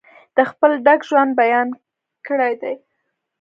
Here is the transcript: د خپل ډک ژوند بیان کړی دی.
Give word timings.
د 0.35 0.37
خپل 0.49 0.71
ډک 0.85 1.01
ژوند 1.09 1.31
بیان 1.41 1.67
کړی 2.27 2.53
دی. 2.61 2.73